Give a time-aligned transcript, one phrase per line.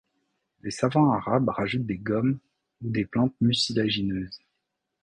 [0.63, 2.39] Les savants arabes rajoutent des gommes
[2.81, 4.39] ou des plantes mucilagineuses.